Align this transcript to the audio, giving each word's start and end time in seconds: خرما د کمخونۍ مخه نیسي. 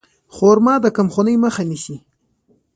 خرما 0.35 0.75
د 0.83 0.85
کمخونۍ 0.97 1.35
مخه 1.43 1.63
نیسي. 1.69 1.97